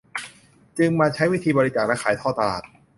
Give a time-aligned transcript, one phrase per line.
[0.77, 2.63] จึงมาใช้วิธีบริจาคและขายทอดตลาด